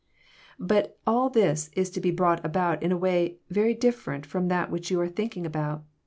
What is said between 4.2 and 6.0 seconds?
from that which you are thinking about.